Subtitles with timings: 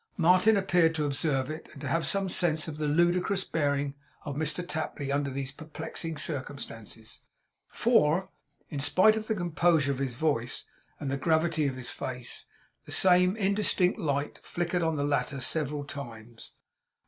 [0.17, 3.93] Martin appeared to observe it, and to have some sense of the ludicrous bearing
[4.25, 7.21] of Mr Tapley under these perplexing circumstances;
[7.67, 8.29] for,
[8.69, 10.65] in spite of the composure of his voice
[10.99, 12.45] and the gravity of his face,
[12.87, 16.53] the same indistinct light flickered on the latter several times.